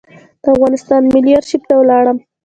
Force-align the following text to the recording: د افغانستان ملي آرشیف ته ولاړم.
د 0.41 0.43
افغانستان 0.55 1.01
ملي 1.13 1.31
آرشیف 1.39 1.61
ته 1.69 1.73
ولاړم. 1.77 2.17